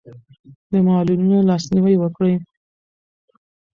[0.71, 2.35] د معلولینو لاسنیوی وکړئ.